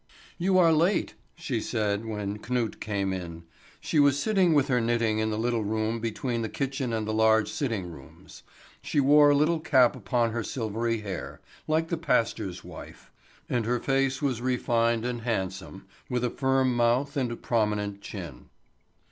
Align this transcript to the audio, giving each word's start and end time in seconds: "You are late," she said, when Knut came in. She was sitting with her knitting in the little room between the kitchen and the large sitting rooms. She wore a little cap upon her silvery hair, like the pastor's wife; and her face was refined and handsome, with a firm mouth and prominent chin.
"You 0.39 0.57
are 0.57 0.73
late," 0.73 1.13
she 1.35 1.61
said, 1.61 2.05
when 2.07 2.39
Knut 2.39 2.79
came 2.79 3.13
in. 3.13 3.43
She 3.79 3.99
was 3.99 4.17
sitting 4.17 4.55
with 4.55 4.67
her 4.67 4.81
knitting 4.81 5.19
in 5.19 5.29
the 5.29 5.37
little 5.37 5.63
room 5.63 5.99
between 5.99 6.41
the 6.41 6.49
kitchen 6.49 6.91
and 6.91 7.07
the 7.07 7.13
large 7.13 7.47
sitting 7.51 7.91
rooms. 7.91 8.41
She 8.81 8.99
wore 8.99 9.29
a 9.29 9.35
little 9.35 9.59
cap 9.59 9.95
upon 9.95 10.31
her 10.31 10.41
silvery 10.41 11.01
hair, 11.01 11.39
like 11.67 11.89
the 11.89 11.97
pastor's 11.97 12.63
wife; 12.63 13.11
and 13.47 13.63
her 13.67 13.79
face 13.79 14.23
was 14.23 14.41
refined 14.41 15.05
and 15.05 15.21
handsome, 15.21 15.85
with 16.09 16.23
a 16.23 16.31
firm 16.31 16.75
mouth 16.75 17.15
and 17.15 17.39
prominent 17.39 18.01
chin. 18.01 18.49